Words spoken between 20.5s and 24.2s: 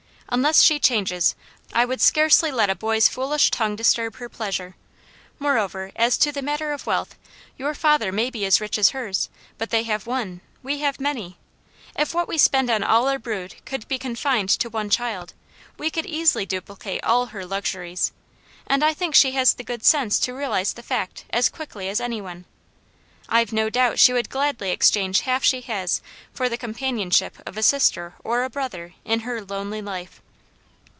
the fact as quickly as any one. I've no doubt she